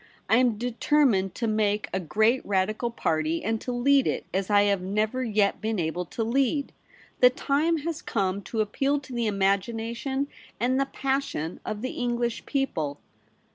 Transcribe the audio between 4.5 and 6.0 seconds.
have never yet been